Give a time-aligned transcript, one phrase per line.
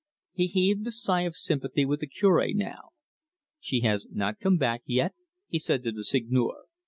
[0.33, 2.89] He heaved a sigh of sympathy with the Cure now.
[3.59, 5.13] "She has not come back yet?"
[5.47, 6.63] he said to the Seigneur.